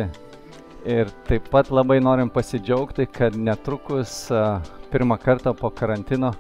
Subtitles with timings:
[0.91, 4.27] Ir taip pat labai norim pasidžiaugti, kad netrukus
[4.91, 6.35] pirmą kartą po karantino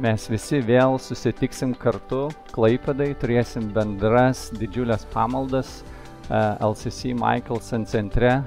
[0.00, 5.80] mes visi vėl susitiksim kartu Klaipėdai, turėsim bendras didžiulės pamaldas
[6.30, 8.40] LCC Michelson centre.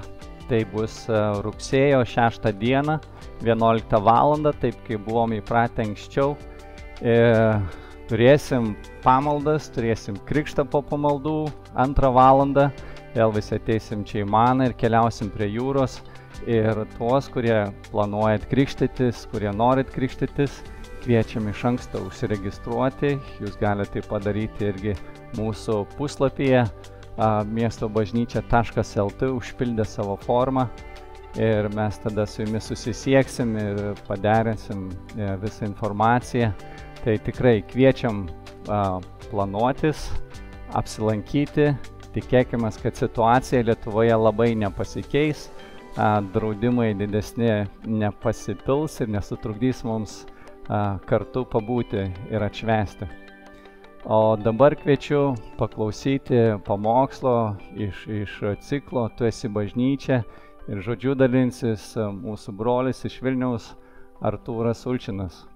[0.44, 1.06] Tai bus
[1.44, 2.98] rugsėjo 6 dieną,
[3.46, 4.34] 11 val.
[4.60, 6.34] taip kaip buvom įpratę anksčiau.
[7.00, 7.62] Ir
[8.10, 12.44] turėsim pamaldas, turėsim krikštą po pamaldų, 2 val.
[13.14, 16.02] Vėl visi ateisim čia į maną ir keliausim prie jūros.
[16.50, 20.60] Ir tuos, kurie planuojat krikštytis, kurie norit krikštytis,
[21.04, 23.18] kviečiam iš anksto užsiregistruoti.
[23.42, 24.96] Jūs galite tai padaryti irgi
[25.36, 26.64] mūsų puslapyje
[27.54, 30.66] miestobažnyčia.lt užpildę savo formą
[31.38, 36.52] ir mes tada su jumis susisieksim ir paderinsim e, visą informaciją.
[37.04, 38.24] Tai tikrai kviečiam
[39.28, 40.06] planuotis,
[40.72, 41.74] apsilankyti,
[42.14, 45.50] tikėkime, kad situacija Lietuvoje labai nepasikeis,
[46.32, 50.22] draudimai didesni nepasipils ir nesutrukdys mums
[51.08, 53.08] kartu pabūti ir atšvesti.
[54.04, 60.20] O dabar kviečiu paklausyti pamokslo iš, iš ciklo Tu esi bažnyčia
[60.68, 63.72] ir žodžiu dalinsis mūsų brolis iš Vilniaus
[64.20, 65.53] Artūras Ulčinas.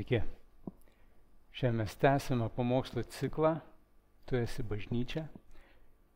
[0.00, 0.22] Sveiki.
[1.52, 3.58] Šiandien mes tęsime pamokslo ciklą
[4.24, 5.26] Tu esi bažnyčia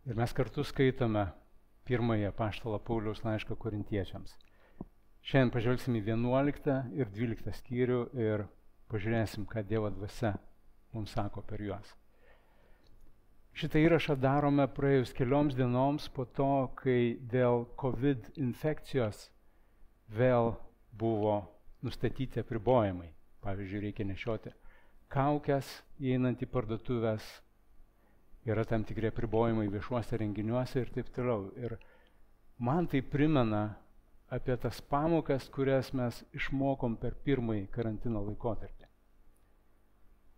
[0.09, 1.27] ir mes kartu skaitome
[1.85, 4.39] pirmąją paštalo Pauliaus laišką korintiečiams.
[5.21, 8.47] Šiandien pažvelgsime į 11 ir 12 skyrių ir
[8.89, 10.33] pažiūrėsim, ką Dievo dvasia
[10.95, 11.91] mums sako per juos.
[13.53, 19.29] Šitą įrašą darome praėjus kelioms dienoms po to, kai dėl COVID infekcijos
[20.09, 20.55] vėl
[20.97, 21.37] buvo
[21.85, 23.14] nustatyti apribojimai.
[23.45, 24.55] Pavyzdžiui, reikia nešioti
[25.15, 25.69] kaukės
[26.03, 27.25] įeinant į parduotuvės,
[28.49, 31.49] yra tam tikrie pribojimai viešuose renginiuose ir taip toliau.
[31.57, 31.77] Ir
[32.59, 33.77] man tai primena
[34.35, 38.91] apie tas pamokas, kurias mes išmokom per pirmąjį karantino laikotarpį.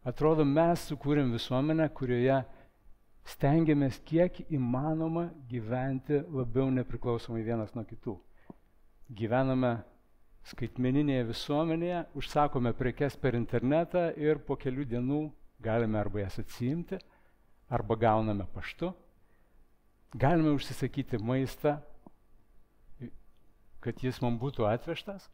[0.06, 2.42] Atrodo, mes sukūrėm visuomenę, kurioje
[3.26, 8.14] stengiamės kiek įmanoma gyventi labiau nepriklausomai vienas nuo kitų.
[9.18, 9.72] Gyvename
[10.46, 15.20] skaitmeninėje visuomenėje, užsakome prekes per internetą ir po kelių dienų
[15.62, 17.00] galime arba jas atsiimti,
[17.70, 18.92] arba gauname paštu.
[20.14, 21.76] Galime užsisakyti maistą,
[23.82, 25.26] kad jis mums būtų atvežtas,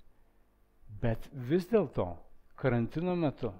[1.00, 2.08] bet vis dėlto
[2.58, 3.53] karantino metu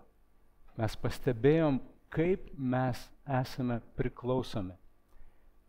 [0.77, 1.81] mes pastebėjom,
[2.13, 3.01] kaip mes
[3.41, 4.75] esame priklausomi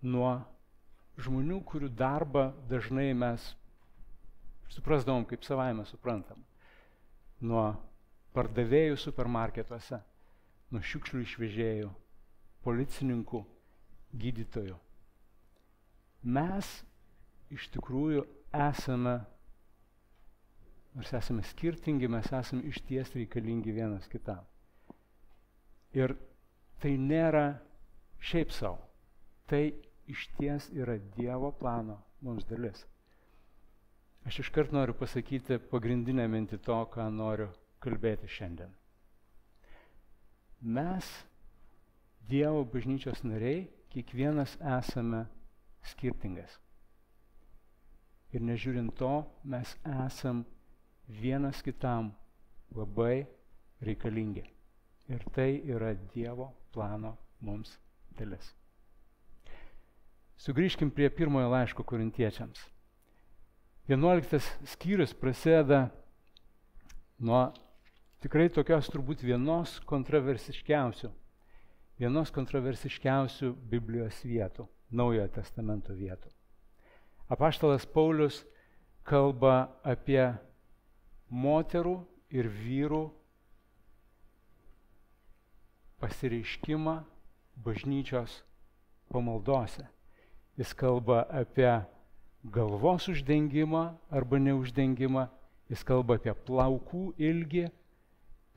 [0.04, 0.34] nuo
[1.24, 3.46] žmonių, kurių darbą dažnai mes
[4.74, 6.42] suprasdavom kaip savaime suprantam.
[7.44, 7.66] Nuo
[8.34, 10.00] pardavėjų supermarketuose,
[10.74, 11.90] nuo šiukšlių išvežėjų,
[12.66, 13.44] policininkų,
[14.24, 14.78] gydytojų.
[16.24, 16.70] Mes
[17.54, 18.24] iš tikrųjų
[18.56, 19.18] esame,
[20.96, 24.42] nors esame skirtingi, mes esame iš ties reikalingi vienas kitam.
[25.94, 26.16] Ir
[26.82, 27.60] tai nėra
[28.24, 28.80] šiaip savo,
[29.46, 29.68] tai
[30.10, 32.86] iš ties yra Dievo plano mums dalis.
[34.24, 37.50] Aš iškart noriu pasakyti pagrindinę mintį to, ką noriu
[37.84, 38.72] kalbėti šiandien.
[40.64, 41.08] mes,
[42.24, 45.26] Dievo bažnyčios nariai, kiekvienas esame
[45.92, 46.56] skirtingas.
[48.32, 49.12] Ir nežiūrint to,
[49.44, 49.76] mes
[50.08, 50.46] esam
[51.20, 52.14] vienas kitam
[52.72, 53.26] labai
[53.84, 54.46] reikalingi.
[55.12, 57.76] Ir tai yra Dievo plano mums
[58.16, 58.54] dalis.
[60.40, 62.64] Sugrįžkim prie pirmojo laiško korintiečiams.
[63.88, 65.90] 11 skyrius prasideda
[67.20, 67.50] nuo
[68.24, 71.10] tikrai tokios turbūt vienos kontroversiškiausių,
[72.00, 76.30] vienos kontroversiškiausių Biblijos vietų, Naujojo testamento vietų.
[77.28, 78.44] Apaštalas Paulius
[79.04, 80.32] kalba apie
[81.28, 81.98] moterų
[82.32, 83.04] ir vyrų
[86.00, 87.02] pasireiškimą
[87.66, 88.44] bažnyčios
[89.12, 89.90] pamaldose.
[90.56, 91.82] Jis kalba apie
[92.44, 95.28] galvos uždengimą arba neuždengimą,
[95.72, 97.66] jis kalba apie plaukų ilgį,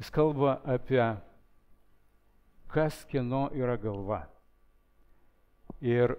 [0.01, 1.03] jis kalba apie
[2.73, 4.27] kas kieno yra galva.
[5.81, 6.17] Ir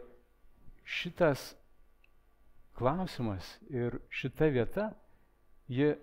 [0.87, 1.51] šitas
[2.77, 4.91] klausimas ir šita vieta,
[5.67, 5.95] ji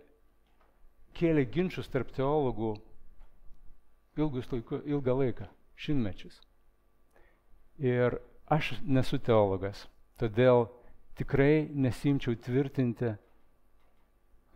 [1.17, 2.75] kėlė ginčius tarp teologų
[4.19, 5.49] ilgus laiku, ilgą laiką,
[5.81, 6.37] šimtmečius.
[7.79, 8.19] Ir
[8.53, 9.87] aš nesu teologas,
[10.21, 10.69] todėl
[11.19, 13.15] tikrai nesimčiau tvirtinti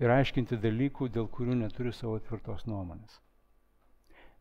[0.02, 3.18] ir aiškinti dalykų, dėl kurių neturiu savo tvirtos nuomonės.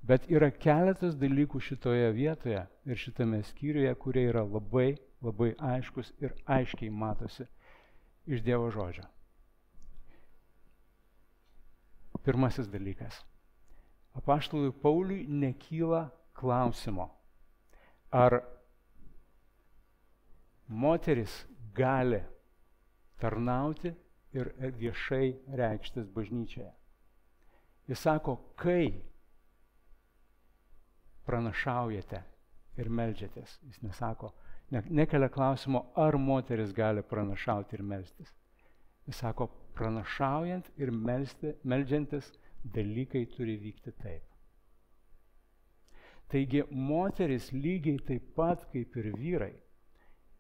[0.08, 4.96] Bet yra keletas dalykų šitoje vietoje ir šitame skyriuje, kurie yra labai,
[5.26, 7.48] labai aiškus ir aiškiai matosi
[8.28, 9.08] iš Dievo žodžio.
[12.28, 13.22] Pirmasis dalykas.
[14.18, 17.06] Apaštalui Pauliui nekyla klausimo,
[18.12, 18.42] ar
[20.68, 21.46] moteris
[21.78, 22.22] gali
[23.22, 23.94] tarnauti
[24.34, 25.30] ir viešai
[25.60, 26.72] reikštis bažnyčioje.
[27.88, 28.90] Jis sako, kai
[31.28, 32.22] pranašaujate
[32.78, 33.58] ir melžiatės.
[33.68, 34.34] Jis nesako,
[34.72, 38.34] ne, nekelia klausimo, ar moteris gali pranašauti ir melstis.
[39.08, 42.32] Jis sako, pranašaujant ir melsti, melžiantis
[42.76, 44.24] dalykai turi vykti taip.
[46.28, 49.54] Taigi moteris lygiai taip pat kaip ir vyrai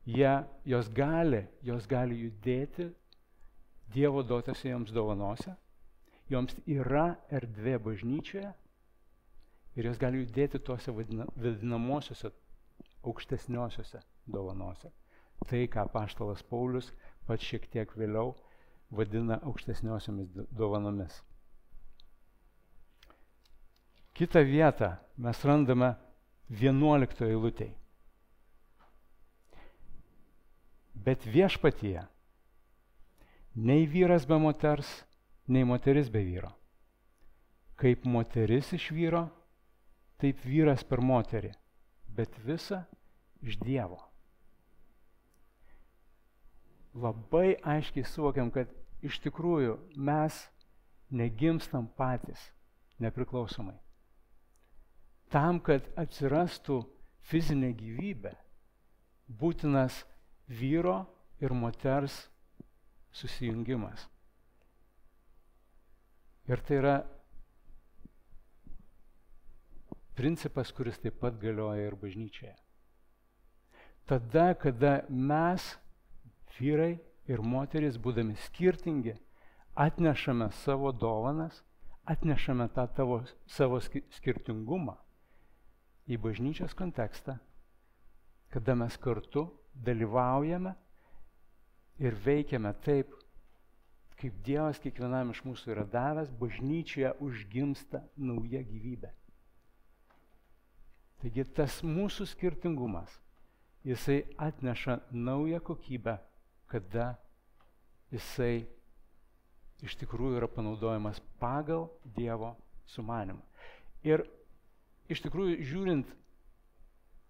[0.07, 2.91] jie, jos gali, jos gali judėti
[3.87, 5.53] Dievo duotose joms dovanose,
[6.27, 8.49] joms yra erdvė bažnyčioje
[9.79, 12.33] ir jos gali judėti tuose vadinamosiuose
[13.07, 14.91] aukštesniosiuose dovanose.
[15.47, 16.91] Tai, ką paštalas Paulius
[17.27, 18.33] pats šiek tiek vėliau
[18.91, 21.21] vadina aukštesniosiomis dovanomis.
[24.17, 25.93] Kitą vietą mes randame
[26.49, 27.75] 11 eilutėje.
[31.05, 32.05] Bet viešpatyje
[33.57, 34.89] nei vyras be moters,
[35.49, 36.51] nei moteris be vyro.
[37.77, 39.27] Kaip moteris iš vyro,
[40.21, 41.53] taip vyras per moterį,
[42.13, 42.83] bet visa
[43.41, 43.99] iš Dievo.
[46.97, 48.69] Labai aiškiai suvokiam, kad
[49.05, 50.37] iš tikrųjų mes
[51.13, 52.49] negimstam patys
[53.01, 53.77] nepriklausomai.
[55.29, 56.81] Tam, kad atsirastų
[57.29, 58.33] fizinė gyvybė,
[59.27, 60.01] būtinas
[60.47, 61.05] vyro
[61.39, 62.29] ir moters
[63.11, 64.07] susijungimas.
[66.47, 66.95] Ir tai yra
[70.15, 72.55] principas, kuris taip pat galioja ir bažnyčioje.
[74.07, 75.63] Tada, kada mes,
[76.57, 76.95] vyrai
[77.27, 79.17] ir moteris, būdami skirtingi,
[79.75, 81.59] atnešame savo dovanas,
[82.07, 84.95] atnešame tą tavo, savo skirtingumą
[86.07, 87.35] į bažnyčios kontekstą,
[88.49, 89.49] kada mes kartu
[89.85, 90.73] dalyvaujame
[91.99, 93.13] ir veikiame taip,
[94.17, 99.11] kaip Dievas kiekvienam iš mūsų yra davęs, bažnyčioje užgimsta nauja gyvybė.
[101.21, 103.11] Taigi tas mūsų skirtingumas,
[103.85, 106.17] jisai atneša naują kokybę,
[106.69, 107.15] kada
[108.13, 108.67] jisai
[109.85, 112.55] iš tikrųjų yra panaudojamas pagal Dievo
[112.89, 113.41] sumanimą.
[114.05, 114.23] Ir
[115.09, 116.13] iš tikrųjų žiūrint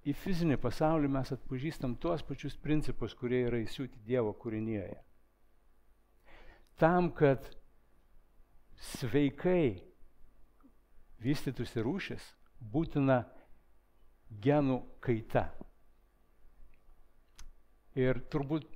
[0.08, 4.96] į fizinį pasaulį mes atpažįstam tuos pačius principus, kurie yra įsiūti Dievo kūrinyje.
[6.80, 7.44] Tam, kad
[8.94, 9.82] sveikai
[11.24, 12.24] vystytųsi rūšis,
[12.62, 13.24] būtina
[14.44, 15.48] genų kaita.
[17.98, 18.68] Ir turbūt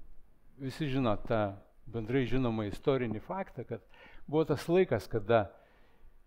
[0.61, 1.51] visi žino tą
[1.91, 3.85] bendrai žinomą istorinį faktą, kad
[4.25, 5.45] buvo tas laikas, kada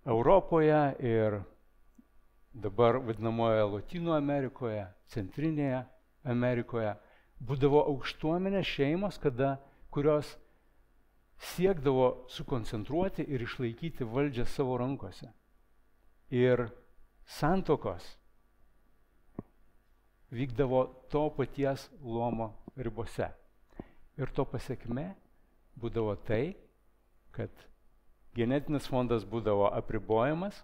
[0.07, 1.41] Europoje ir
[2.55, 5.83] dabar vadinamoje Latino Amerikoje, Centrinėje
[6.25, 6.95] Amerikoje,
[7.43, 9.57] būdavo aukštuomenės šeimos, kada,
[9.91, 10.37] kurios
[11.55, 15.29] siekdavo sukoncentruoti ir išlaikyti valdžią savo rankose.
[16.31, 16.69] Ir
[17.27, 18.07] santokos
[20.35, 23.29] vykdavo to paties luomo ribose.
[24.19, 25.11] Ir to pasiekme
[25.79, 26.55] būdavo tai,
[27.35, 27.51] kad
[28.35, 30.63] genetinis fondas būdavo apribojamas,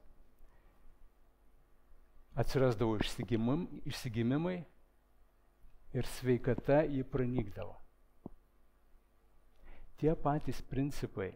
[2.38, 2.98] atsirasdavo
[3.90, 4.58] išsigimimai
[5.96, 7.74] ir sveikata jį pranykdavo.
[10.00, 11.32] Tie patys principai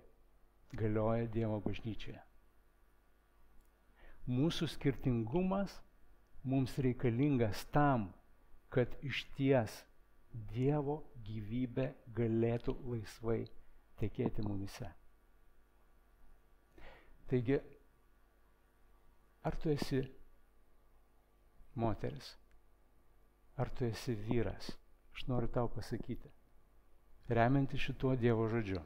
[0.73, 2.21] galioja Dievo bažnyčioje.
[4.25, 5.75] Mūsų skirtingumas
[6.49, 8.09] mums reikalingas tam,
[8.73, 9.83] kad iš ties
[10.55, 13.43] Dievo gyvybė galėtų laisvai
[14.01, 14.89] tekėti mumise.
[17.29, 17.61] Taigi,
[19.45, 20.03] ar tu esi
[21.75, 22.35] moteris,
[23.57, 24.71] ar tu esi vyras,
[25.15, 26.31] aš noriu tau pasakyti,
[27.29, 28.83] remianti šituo Dievo žodžiu.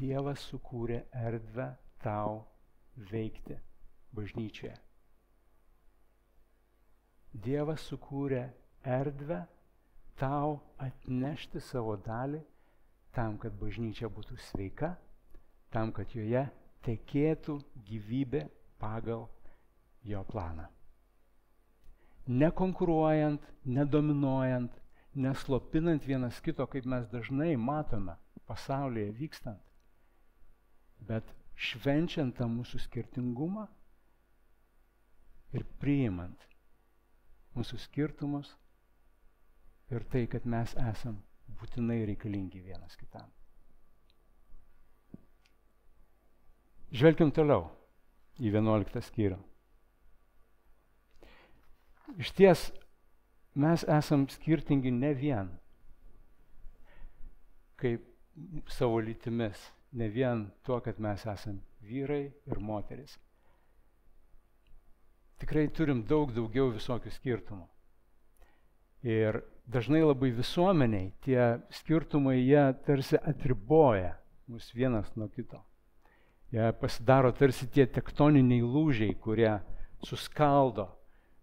[0.00, 1.66] Dievas sukūrė erdvę
[2.04, 2.44] tau
[3.10, 3.56] veikti
[4.14, 4.76] bažnyčioje.
[7.32, 8.44] Dievas sukūrė
[8.84, 9.40] erdvę
[10.20, 12.42] tau atnešti savo dalį
[13.14, 14.94] tam, kad bažnyčia būtų sveika,
[15.74, 16.44] tam, kad joje
[16.86, 18.44] tekėtų gyvybė
[18.80, 19.26] pagal
[20.04, 20.66] jo planą.
[22.26, 24.72] Nekonkuruojant, nedominuojant,
[25.14, 28.14] neslopinant vienas kito, kaip mes dažnai matome
[28.46, 29.62] pasaulyje vykstant,
[31.08, 31.26] bet
[31.60, 33.66] švenčiant tą mūsų skirtingumą
[35.56, 36.46] ir priimant
[37.56, 38.54] mūsų skirtumus
[39.90, 41.18] ir tai, kad mes esam
[41.60, 43.26] būtinai reikalingi vienas kitam.
[46.90, 47.68] Žvelgiam toliau
[48.38, 49.38] į 11 skyrių.
[52.18, 52.70] Iš ties
[53.54, 55.50] mes esam skirtingi ne vien
[57.80, 58.04] kaip
[58.68, 59.58] savo lytimis,
[59.92, 63.16] ne vien tuo, kad mes esam vyrai ir moteris.
[65.40, 67.64] Tikrai turim daug daugiau visokių skirtumų.
[69.08, 71.40] Ir dažnai labai visuomeniai tie
[71.72, 74.18] skirtumai jie tarsi atriboja
[74.50, 75.62] mus vienas nuo kito.
[76.52, 79.54] Jie pasidaro tarsi tie tektoniniai lūžiai, kurie
[80.04, 80.90] suskaldo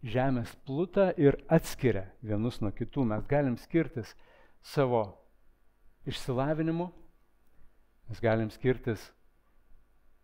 [0.06, 3.06] žemės plutą ir atskiria vienus nuo kitų.
[3.10, 4.14] Mes galim skirtis
[4.62, 5.04] savo
[6.08, 6.92] išsilavinimu,
[8.10, 9.02] mes galim skirtis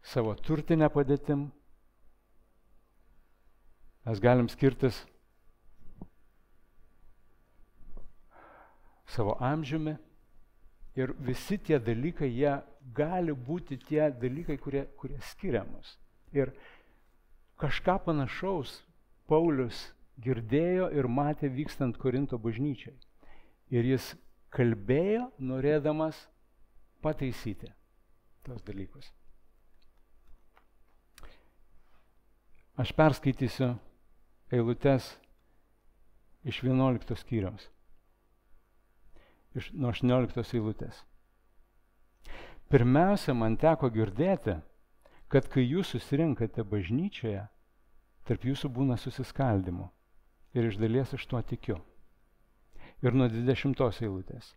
[0.03, 1.47] savo turtinę padėtim,
[4.05, 5.01] mes galim skirtis
[9.13, 9.97] savo amžiumi
[10.95, 12.55] ir visi tie dalykai, jie
[12.95, 15.97] gali būti tie dalykai, kurie, kurie skiria mus.
[16.33, 16.51] Ir
[17.61, 18.81] kažką panašaus
[19.33, 19.87] Paulius
[20.21, 22.93] girdėjo ir matė vykstant Korinto bažnyčiai.
[23.73, 24.11] Ir jis
[24.53, 26.19] kalbėjo, norėdamas
[27.01, 27.71] pataisyti
[28.45, 29.09] tos dalykus.
[32.77, 33.73] Aš perskaitysiu
[34.53, 35.15] eilutes
[36.45, 37.73] iš 11 skyriaus
[39.55, 41.03] iš nuo 18 eilutės.
[42.73, 44.57] Pirmiausia, man teko girdėti,
[45.29, 47.43] kad kai jūs susirinkate bažnyčioje,
[48.27, 49.89] tarp jūsų būna susiskaldimų.
[50.53, 51.79] Ir iš dalies aš tuo tikiu.
[53.03, 54.53] Ir nuo 20 eilutės.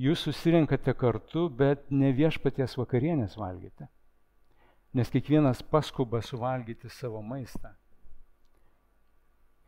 [0.00, 3.88] Jūs susirinkate kartu, bet ne viešpaties vakarienės valgyti.
[4.94, 7.74] Nes kiekvienas paskuba suvalgyti savo maistą.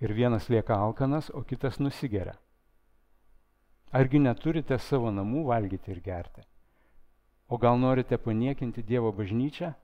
[0.03, 2.39] Ir vienas lieka alkanas, o kitas nusigeria.
[3.93, 6.43] Argi neturite savo namų valgyti ir gerti?
[7.53, 9.75] O gal norite paniekinti Dievo bažnyčią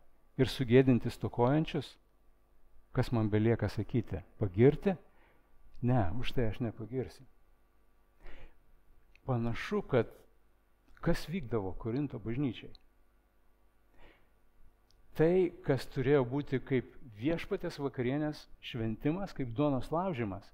[0.40, 1.98] ir sugėdinti stokojančius?
[2.92, 4.22] Kas man belieka sakyti?
[4.38, 4.96] Pagirti?
[5.82, 7.24] Ne, už tai aš nepagirsiu.
[9.28, 10.10] Panašu, kad
[11.00, 12.72] kas vykdavo Korinto bažnyčiai?
[15.18, 20.46] Tai, kas turėjo būti kaip viešpatės vakarienės šventimas, kaip duonos laužimas,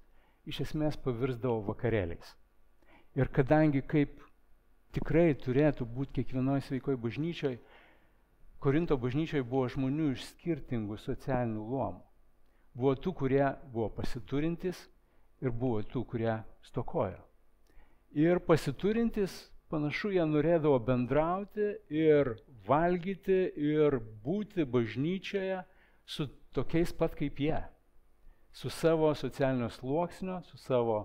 [0.49, 2.31] iš esmės pavirsdavo vakarėliais.
[3.15, 4.19] Ir kadangi kaip
[4.97, 7.61] tikrai turėtų būti kiekvienoje sveikoje bažnyčioje,
[8.65, 12.01] Korinto bažnyčioje buvo žmonių iš skirtingų socialinių luomų.
[12.75, 14.81] Buvo tų, kurie buvo pasiturintys
[15.43, 16.33] ir buvo tų, kurie
[16.67, 17.21] stokojo.
[18.15, 19.33] Ir pasiturintis,
[19.71, 22.35] panašu, jie norėdavo bendrauti ir
[22.67, 25.61] valgyti ir būti bažnyčioje
[26.05, 27.57] su tokiais pat kaip jie.
[28.55, 30.99] Su savo socialinio sluoksnio, su savo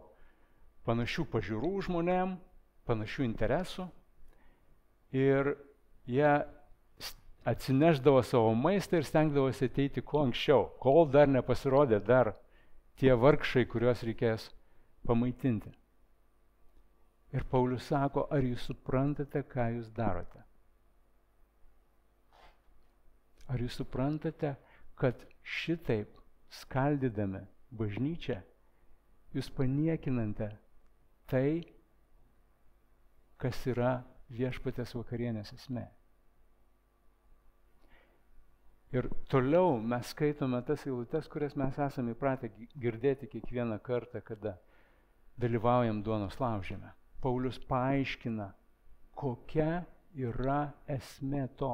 [0.87, 2.37] panašių pažiūrų žmonėm,
[2.87, 3.89] panašių interesų.
[5.15, 5.57] Ir
[6.07, 6.31] jie
[7.45, 12.35] atsineždavo savo maistą ir stengdavosi ateiti kuo anksčiau, kol dar nepasirodė dar
[13.01, 14.51] tie vargšai, kuriuos reikės
[15.09, 15.73] pamaitinti.
[17.33, 20.43] Ir Paulius sako, ar jūs suprantate, ką jūs darote?
[23.51, 24.57] Ar jūs suprantate,
[24.99, 26.11] kad šitaip
[26.61, 28.41] skaldydami bažnyčią,
[29.35, 30.51] jūs paniekinate
[31.31, 31.63] tai,
[33.41, 34.01] kas yra
[34.35, 35.87] viešpatės vakarienės esmė.
[38.91, 42.51] Ir toliau mes skaitome tas eilutes, kurias mes esame įpratę
[42.83, 44.57] girdėti kiekvieną kartą, kada
[45.39, 46.91] dalyvaujam duonos laužėme.
[47.23, 48.49] Paulius paaiškina,
[49.15, 49.85] kokia
[50.19, 51.73] yra esmė to,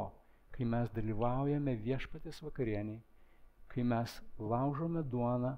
[0.53, 3.01] kai mes dalyvaujame viešpatės vakarieniai,
[3.73, 5.57] kai mes laužome duoną,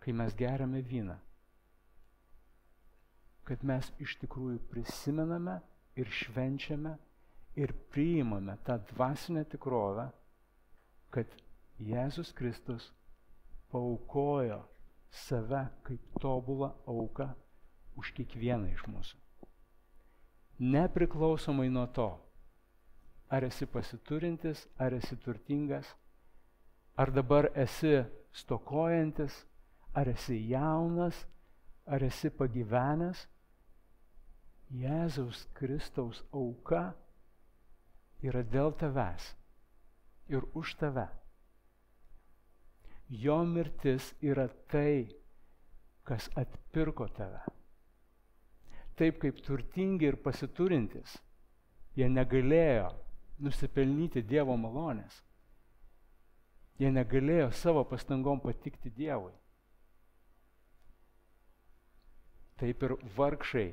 [0.00, 1.20] kai mes geriame vyną.
[3.44, 5.60] Kad mes iš tikrųjų prisimename
[6.00, 6.96] ir švenčiame
[7.60, 10.08] ir priimame tą dvasinę tikrovę,
[11.10, 11.30] kad
[11.78, 12.90] Jėzus Kristus
[13.72, 14.62] paukojo
[15.10, 17.28] save kaip tobulą auką
[17.96, 19.18] už kiekvieną iš mūsų.
[20.72, 22.08] Nepriklausomai nuo to,
[23.28, 25.88] ar esi pasiturintis, ar esi turtingas,
[26.96, 27.98] ar dabar esi
[28.32, 29.44] stokojantis,
[29.92, 31.26] ar esi jaunas,
[31.86, 33.26] ar esi pagyvenęs,
[34.66, 36.88] Jėzaus Kristaus auka
[38.26, 39.28] yra dėl tavęs
[40.28, 41.06] ir už tave.
[43.08, 45.06] Jo mirtis yra tai,
[46.02, 47.42] kas atpirko tave.
[48.96, 51.18] Taip kaip turtingi ir pasiturintis,
[51.94, 52.90] jie negalėjo
[53.44, 55.20] nusipelnyti Dievo malonės.
[56.80, 59.32] Jie negalėjo savo pastangom patikti Dievui.
[62.56, 63.68] Taip ir vargšai,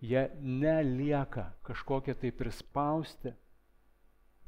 [0.00, 3.34] jie nelieka kažkokie tai prispausti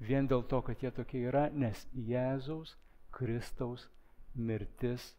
[0.01, 2.77] vien dėl to, kad jie tokie yra, nes Jėzaus
[3.13, 3.87] Kristaus
[4.35, 5.13] mirtis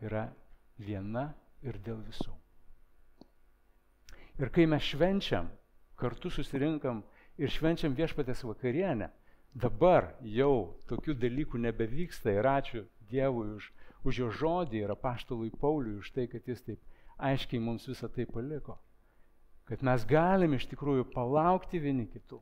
[0.00, 0.28] yra
[0.78, 1.28] viena
[1.62, 2.32] ir dėl visų.
[4.40, 5.48] Ir kai mes švenčiam,
[5.96, 7.02] kartu susirinkam
[7.40, 9.08] ir švenčiam viešpatės vakarienę,
[9.56, 13.70] dabar jau tokių dalykų nebevyksta ir ačiū Dievui už,
[14.02, 16.80] už jo žodį ir apaštalui Pauliui už tai, kad jis taip
[17.22, 18.76] aiškiai mums visą tai paliko.
[19.66, 22.40] Kad mes galim iš tikrųjų palaukti vieni kitų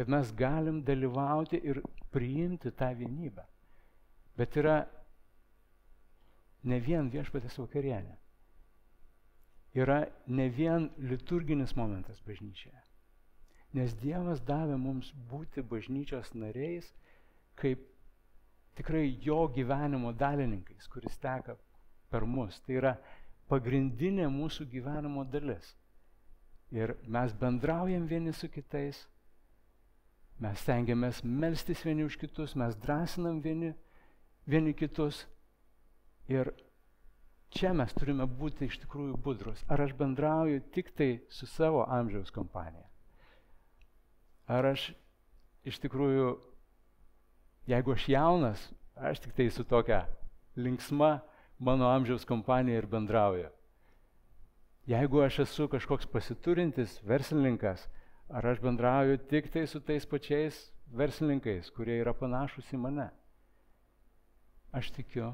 [0.00, 3.42] kad mes galim dalyvauti ir priimti tą vienybę.
[4.38, 4.78] Bet yra
[6.64, 8.14] ne vien viešpatės vakarienė.
[9.76, 9.98] Yra
[10.38, 12.80] ne vien liturginis momentas bažnyčioje.
[13.76, 16.88] Nes Dievas davė mums būti bažnyčios nariais
[17.60, 17.84] kaip
[18.80, 21.60] tikrai jo gyvenimo dalininkais, kuris teka
[22.08, 22.56] per mus.
[22.64, 22.96] Tai yra
[23.52, 25.74] pagrindinė mūsų gyvenimo dalis.
[26.72, 29.04] Ir mes bendraujam vieni su kitais,
[30.40, 33.74] Mes stengiamės melstis vieni už kitus, mes drąsinam vieni,
[34.48, 35.26] vieni kitus.
[36.32, 36.48] Ir
[37.52, 39.60] čia mes turime būti iš tikrųjų budrus.
[39.68, 42.86] Ar aš bendrauju tik tai su savo amžiaus kompanija?
[44.48, 44.90] Ar aš
[45.68, 46.32] iš tikrųjų,
[47.68, 48.64] jeigu aš jaunas,
[48.96, 50.06] aš tik tai su tokia
[50.56, 51.18] linksma
[51.60, 53.50] mano amžiaus kompanija ir bendrauju.
[54.88, 57.84] Jeigu aš esu kažkoks pasiturintis verslininkas,
[58.30, 60.58] Ar aš bendrauju tik tai su tais pačiais
[60.94, 63.08] verslininkais, kurie yra panašus į mane?
[64.70, 65.32] Aš tikiu,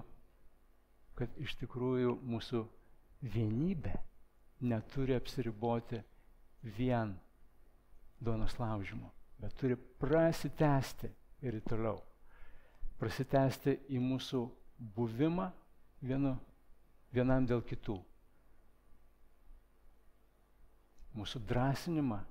[1.17, 2.63] kad iš tikrųjų mūsų
[3.21, 3.93] vienybė
[4.65, 6.01] neturi apsiriboti
[6.79, 7.13] vien
[8.21, 9.11] duonos laužimu,
[9.43, 11.11] bet turi prasitęsti
[11.45, 11.99] ir toliau.
[12.97, 14.41] Prasitęsti į mūsų
[14.97, 15.51] buvimą
[16.01, 16.33] vienu,
[17.13, 17.99] vienam dėl kitų.
[21.17, 22.23] Mūsų drąsinimą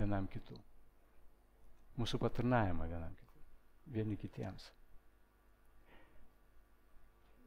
[0.00, 0.56] vienam kitų.
[1.96, 3.44] Mūsų patarnavimą vienam kitų,
[3.94, 4.68] vieni kitiems.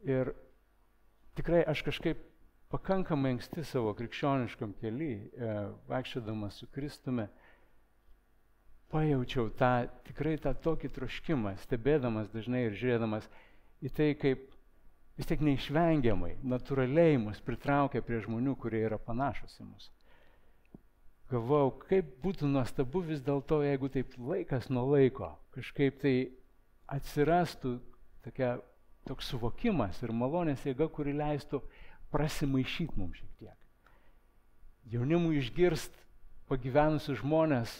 [0.08, 0.32] Ir
[1.38, 2.22] tikrai aš kažkaip
[2.72, 5.52] pakankamai anksti savo krikščioniškam keliui, e,
[5.90, 7.28] vaikščiodamas su Kristumi,
[8.90, 9.74] pajaučiau tą
[10.08, 13.28] tikrai tą tokį troškimą, stebėdamas dažnai ir žiūrėdamas
[13.86, 14.48] į tai, kaip
[15.20, 19.90] vis tiek neišvengiamai, natūraliai mus pritraukia prie žmonių, kurie yra panašus į mus
[21.30, 26.14] galvojau, kaip būtų nuostabu vis dėlto, jeigu taip laikas nuo laiko kažkaip tai
[26.90, 27.76] atsirastų
[28.24, 28.58] tokia,
[29.08, 31.62] toks suvokimas ir malonės jėga, kuri leistų
[32.12, 33.56] prasimaišyti mums šiek tiek.
[34.90, 35.94] Jaunimui išgirst
[36.50, 37.74] pagyvenusius žmonės,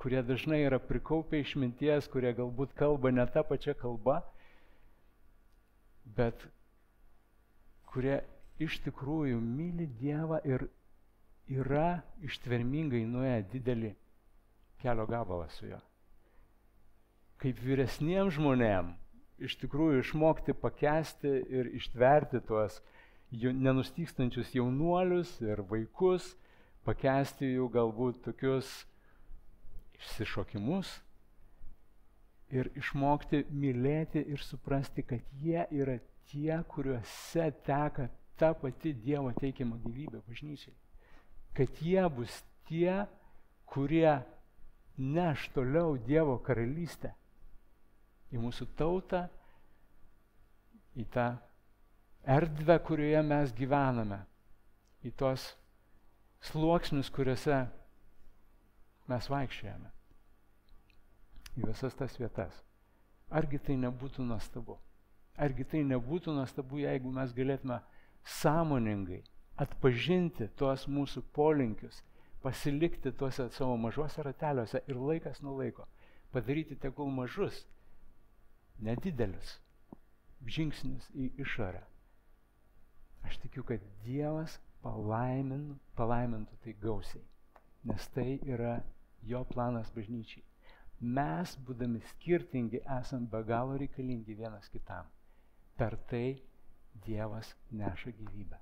[0.00, 4.20] kurie dažnai yra prikaupę išminties, kurie galbūt kalba ne tą pačią kalbą,
[6.16, 6.46] bet
[7.92, 8.22] kurie
[8.64, 10.66] iš tikrųjų myli Dievą ir
[11.50, 13.92] yra ištvermingai nuėję didelį
[14.82, 15.80] kelio gabalą su juo.
[17.42, 18.94] Kaip vyresniem žmonėm
[19.44, 22.80] iš tikrųjų išmokti pakesti ir ištverti tuos
[23.34, 26.34] nenustykstančius jaunuolius ir vaikus,
[26.86, 28.70] pakesti jų galbūt tokius
[29.98, 30.92] išsišokimus,
[32.54, 35.98] ir išmokti mylėti ir suprasti, kad jie yra
[36.30, 40.74] tie, kuriuose teka ta pati Dievo teikiama gyvybė bažnyčiai.
[41.54, 43.04] Kad jie bus tie,
[43.70, 44.22] kurie
[44.98, 47.12] neš toliau Dievo karalystę
[48.34, 49.24] į mūsų tautą,
[50.98, 51.26] į tą
[52.26, 54.20] erdvę, kurioje mes gyvename,
[55.06, 55.52] į tos
[56.50, 57.64] sluoksnius, kuriuose
[59.10, 59.90] mes vaikščiojame,
[61.58, 62.56] į visas tas vietas.
[63.34, 64.78] Argi tai nebūtų nuostabu?
[65.34, 67.80] Argi tai nebūtų nuostabu, jeigu mes galėtume
[68.40, 69.22] sąmoningai
[69.60, 72.02] atpažinti tuos mūsų polinkius,
[72.42, 75.86] pasilikti tuose savo mažuose rateliuose ir laikas nuo laiko
[76.34, 77.60] padaryti tegul mažus,
[78.82, 79.52] nedidelius
[80.56, 81.82] žingsnius į išorę.
[83.24, 87.22] Aš tikiu, kad Dievas palaimin, palaimintų tai gausiai,
[87.88, 88.74] nes tai yra
[89.30, 90.42] jo planas bažnyčiai.
[91.14, 95.06] Mes, būdami skirtingi, esam be galo reikalingi vienas kitam.
[95.78, 96.42] Per tai
[97.06, 98.58] Dievas neša gyvybę.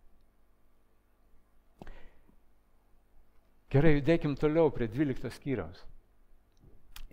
[3.73, 5.79] Gerai, judėkim toliau prie 12 skyriaus.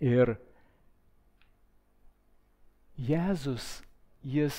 [0.00, 0.34] Ir
[3.00, 3.78] Jėzus,
[4.20, 4.58] jis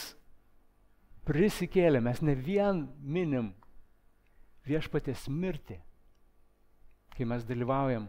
[1.29, 3.51] prisikėlė, mes ne vien minim
[4.65, 5.77] viešpatės mirtį,
[7.13, 8.07] kai mes dalyvaujam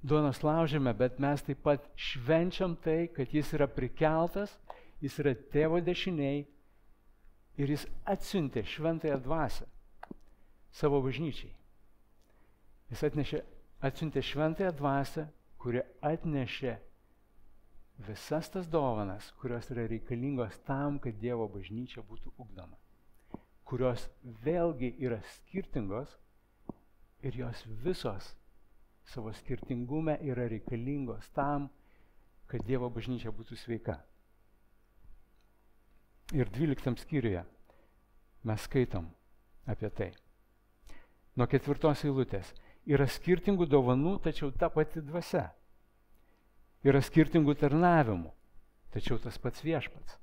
[0.00, 4.54] duonos laužime, bet mes taip pat švenčiam tai, kad jis yra prikeltas,
[5.04, 6.46] jis yra tėvo dešiniai
[7.60, 9.68] ir jis atsiuntė šventąją dvasę
[10.72, 11.52] savo bažnyčiai.
[12.90, 13.42] Jis atnešė,
[13.86, 15.26] atsiuntė šventąją dvasę,
[15.58, 16.76] kuri atnešė
[18.06, 22.76] visas tas dovanas, kurios yra reikalingos tam, kad Dievo bažnyčia būtų ugdoma.
[23.66, 24.06] Kurios
[24.44, 26.12] vėlgi yra skirtingos
[27.26, 28.34] ir jos visos
[29.06, 31.70] savo skirtingume yra reikalingos tam,
[32.46, 33.98] kad Dievo bažnyčia būtų sveika.
[36.34, 37.42] Ir 12 skyriuje
[38.46, 39.08] mes skaitom
[39.66, 40.12] apie tai.
[41.36, 42.52] Nuo ketvirtos eilutės
[42.86, 45.48] yra skirtingų dovanų, tačiau ta pati dvasia.
[46.86, 48.30] Yra skirtingų tarnavimų,
[48.94, 50.18] tačiau tas pats viešpats.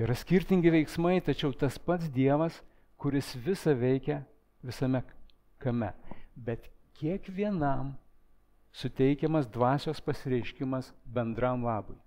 [0.00, 2.62] Yra skirtingi veiksmai, tačiau tas pats Dievas,
[2.98, 4.22] kuris visą veikia
[4.64, 5.02] visame
[5.62, 5.92] kame.
[6.34, 7.92] Bet kiekvienam
[8.72, 11.98] suteikiamas dvasios pasireiškimas bendram labui.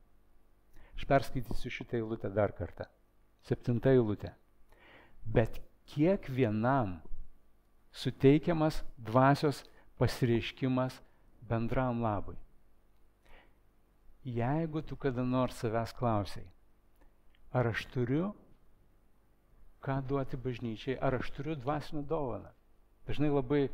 [0.95, 2.87] Aš perskaitysiu šitą eilutę dar kartą.
[3.45, 4.31] Septinta eilutė.
[5.25, 5.59] Bet
[5.91, 6.97] kiekvienam
[7.95, 9.63] suteikiamas dvasios
[9.97, 10.99] pasireiškimas
[11.47, 12.35] bendram labui.
[14.25, 16.47] Jeigu tu kada nors savęs klausiai,
[17.53, 18.33] ar aš turiu
[19.85, 22.49] ką duoti bažnyčiai, ar aš turiu dvasinę dovaną.
[23.05, 23.67] Dažnai labai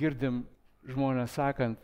[0.00, 0.46] girdim
[0.88, 1.78] žmonės sakant,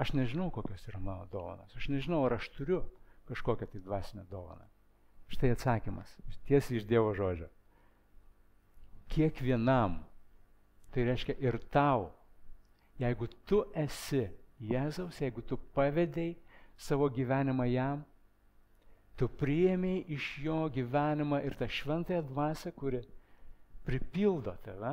[0.00, 2.80] aš nežinau, kokios yra mano dovanas, aš nežinau, ar aš turiu
[3.28, 4.64] kažkokią tai dvasinę dovaną.
[5.28, 6.08] Štai atsakymas,
[6.48, 7.50] tiesiai iš Dievo žodžio.
[9.12, 10.00] Kiekvienam
[10.94, 12.12] Tai reiškia ir tau,
[13.02, 14.28] jeigu tu esi
[14.62, 16.36] Jėzaus, jeigu tu pavedėjai
[16.78, 18.04] savo gyvenimą jam,
[19.18, 23.00] tu priėmėjai iš jo gyvenimą ir tą šventąją dvasę, kuri
[23.84, 24.92] pripildo tave,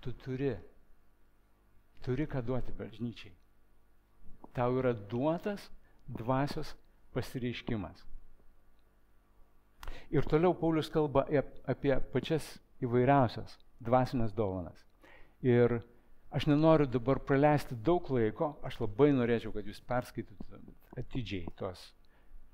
[0.00, 0.54] tu turi,
[2.02, 3.34] turi ką duoti bažnyčiai.
[4.56, 5.68] Tau yra duotas
[6.08, 6.72] dvasios
[7.12, 8.00] pasireiškimas.
[10.12, 11.26] Ir toliau Paulius kalba
[11.68, 12.48] apie pačias
[12.80, 14.78] įvairiausias dvasinės dovanas.
[15.42, 15.80] Ir
[16.32, 21.90] aš nenoriu dabar praleisti daug laiko, aš labai norėčiau, kad jūs perskaitytumėt atidžiai tos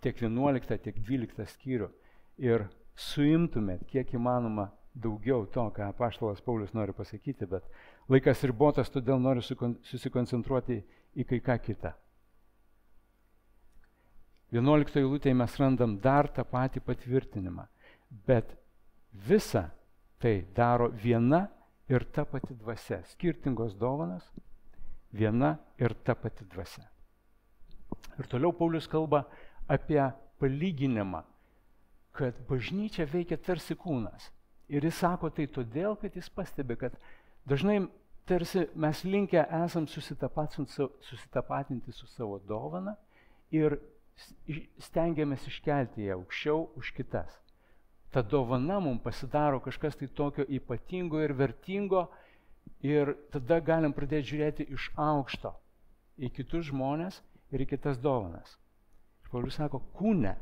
[0.02, 1.88] tiek 11, tiek 12 skyrių
[2.42, 2.66] ir
[2.98, 7.66] suimtumėt kiek įmanoma daugiau to, ką apaštalas Paulius nori pasakyti, bet
[8.10, 9.44] laikas ribotas, todėl noriu
[9.86, 10.80] susikoncentruoti
[11.18, 11.94] į kai ką kitą.
[14.54, 17.66] 11 eilutėje mes randam dar tą patį patvirtinimą,
[18.26, 18.54] bet
[19.28, 19.68] visa
[20.18, 21.48] Tai daro viena
[21.88, 23.02] ir ta pati dvasia.
[23.06, 24.32] Skirtingos dovanas,
[25.14, 26.84] viena ir ta pati dvasia.
[28.18, 29.24] Ir toliau Paulius kalba
[29.70, 30.02] apie
[30.40, 31.22] palyginimą,
[32.12, 34.32] kad bažnyčia veikia tarsi kūnas.
[34.68, 36.92] Ir jis sako tai todėl, kad jis pastebi, kad
[37.48, 37.88] dažnai
[38.28, 42.96] tarsi mes linkę esam susitapatinti su savo dovana
[43.54, 43.78] ir
[44.82, 47.38] stengiamės iškelti ją aukščiau už kitas
[48.10, 52.06] ta dovana mums pasidaro kažkas tai tokio ypatingo ir vertingo
[52.84, 55.52] ir tada galim pradėti žiūrėti iš aukšto
[56.18, 57.20] į kitus žmonės
[57.52, 58.56] ir į kitas dovanas.
[59.24, 60.34] Ir Paulius sako, kūne,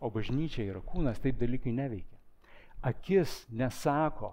[0.00, 2.18] o bažnyčia yra kūnas, taip dalykai neveikia.
[2.82, 4.32] Akis nesako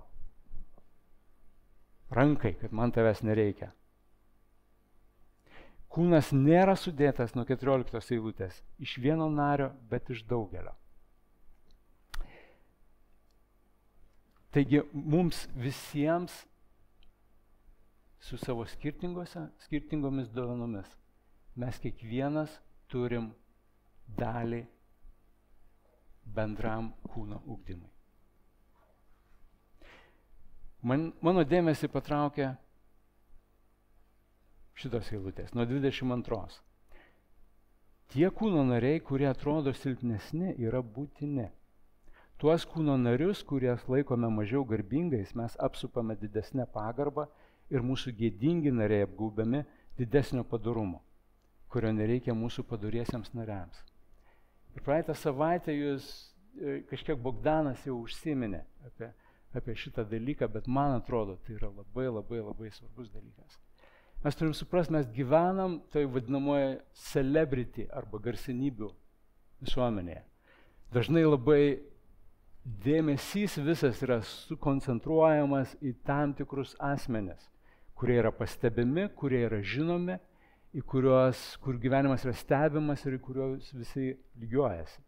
[2.09, 3.69] rankai, kad man tavęs nereikia.
[5.89, 10.73] Kūnas nėra sudėtas nuo 14 eilutės iš vieno nario, bet iš daugelio.
[14.51, 16.33] Taigi mums visiems
[18.19, 20.89] su savo skirtingomis dovanomis
[21.59, 22.55] mes kiekvienas
[22.91, 23.29] turim
[24.17, 24.63] dalį
[26.35, 27.89] bendram kūno ugdymui.
[30.89, 32.53] Man, mano dėmesį patraukė
[34.79, 36.59] šitos eilutės, nuo 22.
[38.09, 41.49] Tie kūno nariai, kurie atrodo silpnesni, yra būtini.
[42.39, 47.25] Tuos kūno narius, kurias laikome mažiau garbingais, mes apsupame didesnę pagarbą
[47.67, 49.59] ir mūsų gėdingi nariai apgūbiami
[49.99, 51.01] didesnio padarumo,
[51.67, 53.81] kurio nereikia mūsų paduriesiems nariams.
[54.71, 56.07] Ir praeitą savaitę jūs
[56.55, 59.11] e, kažkiek Bogdanas jau užsiminė apie,
[59.59, 63.59] apie šitą dalyką, bet man atrodo, tai yra labai labai labai svarbus dalykas.
[64.23, 66.79] Mes turim suprasti, mes gyvenam toj vadinamoje
[67.11, 68.93] celebrity arba garsenybių
[69.67, 70.23] visuomenėje.
[70.95, 71.63] Dažnai labai
[72.63, 77.49] dėmesys visas yra sukoncentruojamas į tam tikrus asmenis,
[77.97, 80.19] kurie yra pastebimi, kurie yra žinomi,
[80.75, 85.01] į kuriuos, kur gyvenimas yra stebimas ir į kuriuos visi lygiuojasi.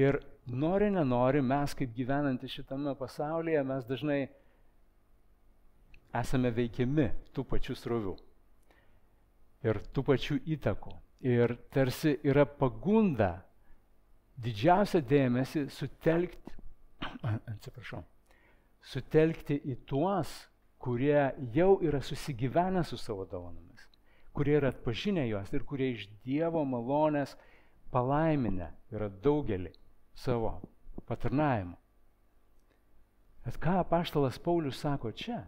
[0.00, 4.20] Ir nori, nenori, mes kaip gyvenantys šitame pasaulyje, mes dažnai
[6.20, 8.16] esame veikiami tų pačių srovių
[9.66, 10.92] ir tų pačių įtakų.
[11.30, 13.42] Ir tarsi yra pagunda
[14.44, 16.54] didžiausią dėmesį sutelkti,
[17.54, 18.02] atsiprašau,
[18.92, 20.32] sutelkti į tuos,
[20.80, 23.84] kurie jau yra susigyvenę su savo dovanomis,
[24.32, 27.36] kurie yra atpažinę juos ir kurie iš Dievo malonės
[27.92, 29.74] palaiminę yra daugelį
[30.16, 30.56] savo
[31.08, 31.76] patarnavimų.
[33.44, 35.42] Bet ką apaštalas Paulius sako čia?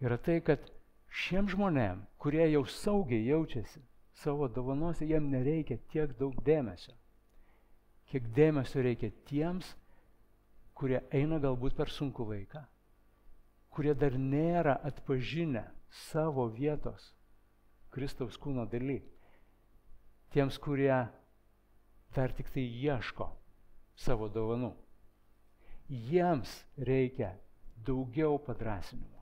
[0.00, 0.62] yra tai, kad
[1.08, 3.82] šiem žmonėm, kurie jau saugiai jaučiasi
[4.18, 6.94] savo dovanose, jiem nereikia tiek daug dėmesio.
[8.08, 9.74] Kiek dėmesio reikia tiems,
[10.78, 12.62] kurie eina galbūt per sunku laiką,
[13.74, 15.66] kurie dar nėra atpažinę
[16.08, 17.10] savo vietos
[17.92, 19.02] Kristaus kūno daly.
[20.32, 20.92] Tiems, kurie
[22.16, 23.28] dar tik tai ieško
[23.96, 24.72] savo dovanų.
[25.88, 26.52] Jiems
[26.84, 27.32] reikia
[27.84, 29.18] daugiau padrasinimo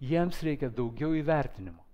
[0.00, 1.84] jiems reikia daugiau įvertinimo.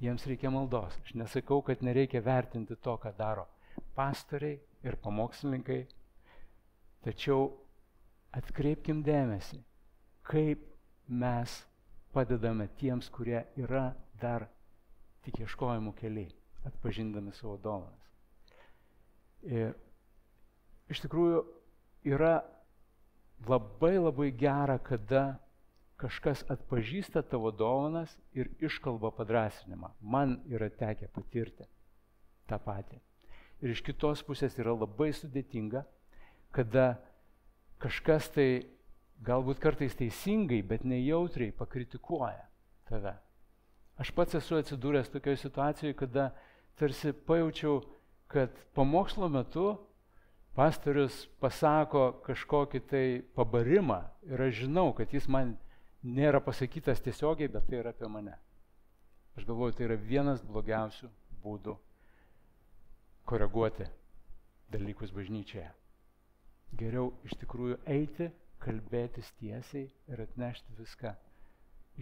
[0.00, 0.96] Jiems reikia maldos.
[1.04, 3.46] Aš nesakau, kad nereikia vertinti to, ką daro
[3.96, 5.84] pastoriai ir pamokslininkai,
[7.04, 7.48] tačiau
[8.36, 9.60] atkreipkim dėmesį,
[10.26, 10.64] kaip
[11.06, 11.60] mes
[12.14, 14.48] padedame tiems, kurie yra dar
[15.26, 16.30] tik ieškojimų keliai,
[16.68, 18.12] atpažindami savo dovanas.
[19.46, 19.74] Ir
[20.90, 21.42] iš tikrųjų
[22.08, 22.38] yra
[23.46, 25.36] labai labai gera, kada
[26.00, 29.92] kažkas atpažįsta tavo dovanas ir iškalba padrasinimą.
[30.00, 31.66] Man yra tekę patirti
[32.46, 33.00] tą patį.
[33.64, 35.84] Ir iš kitos pusės yra labai sudėtinga,
[36.52, 36.96] kada
[37.80, 38.48] kažkas tai
[39.24, 42.44] galbūt kartais teisingai, bet nejautriai pakritikuoja
[42.88, 43.14] tave.
[43.96, 46.30] Aš pats esu atsidūręs tokioje situacijoje, kada
[46.76, 47.80] tarsi pajaučiau,
[48.28, 49.70] kad pamokslo metu
[50.56, 55.54] pastorius pasako kažkokį tai pabarimą ir aš žinau, kad jis man
[56.04, 58.36] nėra pasakytas tiesiogiai, bet tai yra apie mane.
[59.36, 61.08] Aš galvoju, tai yra vienas blogiausių
[61.44, 61.76] būdų
[63.26, 63.86] koreguoti
[64.70, 65.68] dalykus bažnyčioje.
[66.78, 68.30] Geriau iš tikrųjų eiti,
[68.62, 71.12] kalbėtis tiesiai ir atnešti viską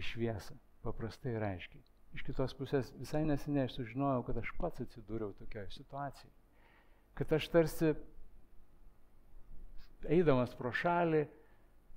[0.01, 1.83] iš viesą, paprastai ir aiškiai.
[2.15, 6.33] Iš kitos pusės visai neseniai aš sužinojau, kad aš pats atsidūriau tokioje situacijoje.
[7.15, 7.91] Kad aš tarsi
[10.11, 11.25] eidamas pro šalį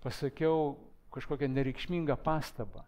[0.02, 0.74] pasakiau
[1.14, 2.84] kažkokią nereikšmingą pastabą.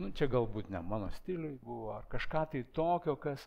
[0.00, 3.44] Nu, čia galbūt ne mano stiliui buvo, ar kažką tai tokio, kas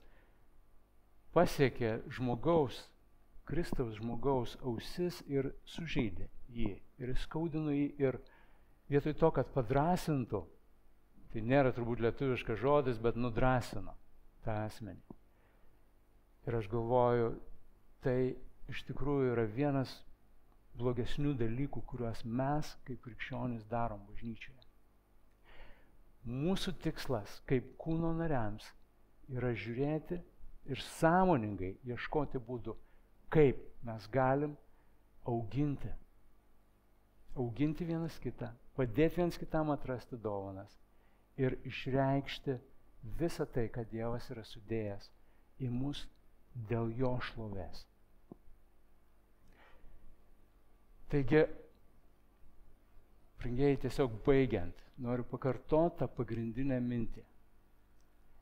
[1.35, 2.85] pasiekė žmogaus,
[3.45, 6.71] Kristaus žmogaus ausis ir sužeidė jį,
[7.03, 8.17] ir skaudino jį, ir
[8.89, 10.41] vietoj to, kad padrasintų,
[11.33, 13.93] tai nėra turbūt lietuviškas žodis, bet nudrasino
[14.45, 15.19] tą asmenį.
[16.45, 17.31] Ir aš galvoju,
[18.05, 18.35] tai
[18.71, 19.91] iš tikrųjų yra vienas
[20.79, 24.61] blogesnių dalykų, kuriuos mes kaip krikščionys darom bažnyčioje.
[26.25, 28.65] Mūsų tikslas kaip kūno nariams
[29.29, 30.17] yra žiūrėti
[30.69, 32.75] ir sąmoningai ieškoti būdų,
[33.33, 34.55] kaip mes galim
[35.25, 35.91] auginti.
[37.35, 40.77] Auginti vienas kitą, padėti vienas kitam atrasti dovanas
[41.37, 42.55] ir išreikšti
[43.19, 45.09] visą tai, ką Dievas yra sudėjęs
[45.61, 46.05] į mus
[46.69, 47.83] dėl jo šlovės.
[51.11, 51.43] Taigi,
[53.41, 57.21] pringėjai tiesiog baigiant, noriu pakartoti tą pagrindinę mintį,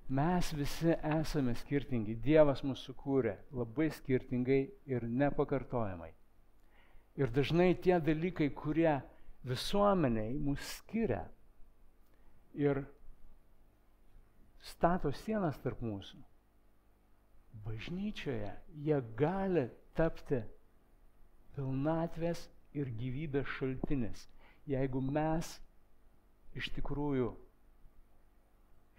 [0.09, 2.17] Mes visi esame skirtingi.
[2.19, 4.61] Dievas mus sukūrė labai skirtingai
[4.91, 6.11] ir nepakartojamai.
[7.15, 8.99] Ir dažnai tie dalykai, kurie
[9.47, 11.23] visuomeniai mus skiria
[12.53, 12.83] ir
[14.63, 16.19] stato sienas tarp mūsų,
[17.65, 18.51] bažnyčioje
[18.85, 20.41] jie gali tapti
[21.55, 24.27] pilnatvės ir gyvybės šaltinis,
[24.69, 25.57] jeigu mes
[26.57, 27.33] iš tikrųjų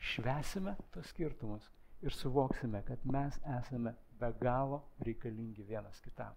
[0.04, 1.70] švesime tos skirtumus
[2.04, 6.34] ir suvoksime, kad mes esame be galo reikalingi vienas kitam.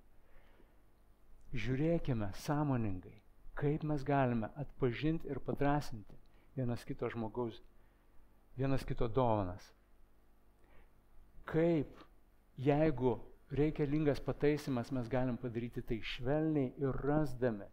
[1.56, 3.16] Žiūrėkime sąmoningai,
[3.60, 6.18] kaip mes galime atpažinti ir padrasinti
[6.58, 7.62] vienas kito žmogaus,
[8.58, 9.64] vienas kito dovanas.
[11.48, 12.00] Kaip,
[12.60, 13.14] jeigu
[13.56, 17.68] reikalingas pataisimas, mes galim padaryti tai švelniai ir rasdami,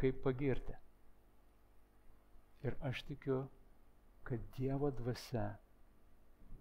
[0.00, 0.76] kaip pagirti.
[2.64, 3.42] Ir aš tikiu,
[4.30, 5.48] kad Dievo dvasia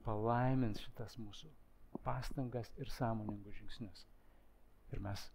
[0.01, 1.51] palaimins šitas mūsų
[2.01, 4.07] pastangas ir sąmoningus žingsnius.
[4.89, 5.25] Ir mes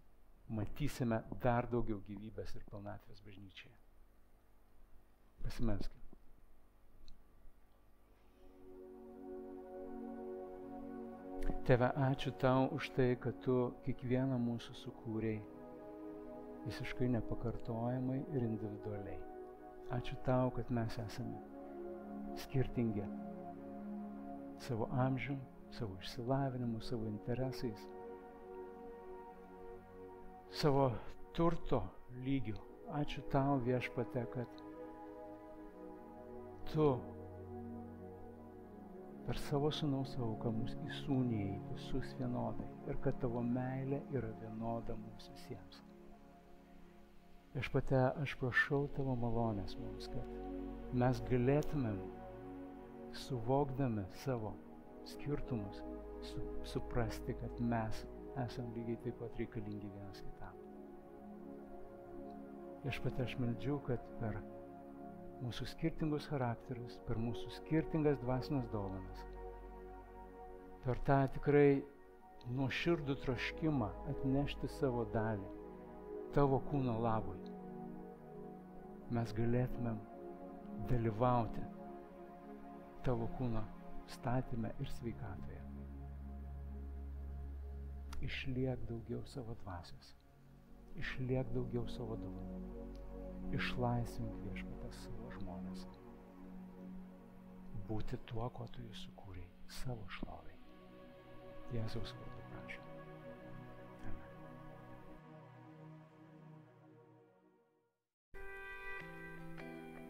[0.51, 3.71] matysime dar daugiau gyvybės ir pilnatvės bažnyčiai.
[5.45, 6.03] Pasimelskime.
[11.65, 13.57] Tėve, ačiū tau už tai, kad tu
[13.87, 15.41] kiekvieną mūsų sukūrėjai
[16.67, 19.19] visiškai nepakartojamai ir individualiai.
[19.95, 21.54] Ačiū tau, kad mes esame
[22.43, 23.03] skirtingi
[24.67, 25.39] savo amžium,
[25.71, 27.81] savo išsilavinimu, savo interesais,
[30.51, 30.91] savo
[31.33, 31.83] turto
[32.23, 32.57] lygiu.
[32.95, 34.59] Ačiū tau viešpate, kad
[36.69, 36.85] tu
[39.25, 45.31] per savo sunaus auką mus įsūnėjai visus vienodai ir kad tavo meilė yra vienoda mums
[45.33, 45.81] visiems.
[47.55, 51.97] Viešpate, aš prašau tavo malonės mums, kad mes galėtumėm,
[53.15, 54.53] suvokdami savo
[55.05, 55.81] skirtumus,
[56.21, 58.05] su, suprasti, kad mes
[58.45, 60.57] esame lygiai taip pat reikalingi vienas kitam.
[62.83, 64.39] Viešpate, aš meldžiu, kad per
[65.43, 69.23] mūsų skirtingus charakterius, per mūsų skirtingas dvasinės dovanas,
[70.85, 71.83] per tą tikrai
[72.55, 75.53] nuoširdų troškimą atnešti savo dalį
[76.35, 77.39] tavo kūno labui,
[79.15, 80.01] mes galėtumėm
[80.91, 81.63] dalyvauti
[83.05, 83.61] tavo kūno
[84.09, 85.61] statyme ir sveikatoje.
[88.25, 90.15] Išliek daugiau savo dvasios,
[90.97, 92.87] išliek daugiau savo dovanų,
[93.59, 95.85] išlaisvink viešpatės savo žmonės.
[97.85, 99.45] Būti tuo, ko tu jų sukūrei,
[99.83, 100.57] savo šloviai.
[101.75, 102.17] Jėzaus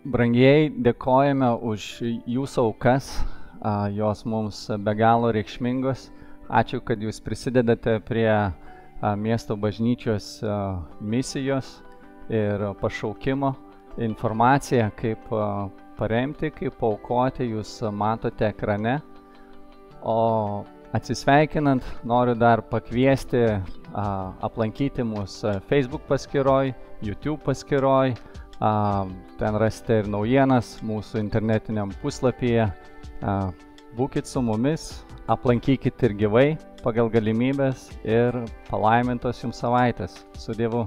[0.06, 1.86] Brangieji, dėkojame už
[2.30, 3.08] jūsų aukas,
[3.90, 6.12] jos mums be galo reikšmingos.
[6.46, 8.30] Ačiū, kad jūs prisidedate prie
[9.18, 10.44] miesto bažnyčios
[11.02, 11.72] misijos
[12.30, 13.50] ir pašaukimo
[13.98, 15.26] informaciją, kaip
[15.98, 19.00] paremti, kaip paukoti, jūs matote ekrane.
[20.06, 20.62] O
[20.94, 23.42] atsisveikinant, noriu dar pakviesti
[23.98, 28.14] aplankyti mūsų Facebook paskyroj, YouTube paskyroj,
[28.60, 32.70] ten rasite ir naujienas mūsų internetiniam puslapyje.
[33.96, 34.90] Būkit su mumis,
[35.32, 36.48] aplankykit ir gyvai
[36.84, 38.36] pagal galimybės ir
[38.70, 40.24] palaimintos jums savaitės.
[40.38, 40.86] Su Dievu.